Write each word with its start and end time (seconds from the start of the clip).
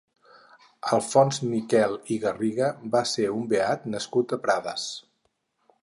Alfons 0.95 1.39
Miquel 1.49 1.93
i 2.15 2.19
Garriga 2.25 2.71
va 2.97 3.05
ser 3.13 3.29
un 3.37 3.47
beat 3.53 3.87
nascut 3.97 4.35
a 4.39 4.45
Prades. 4.49 4.93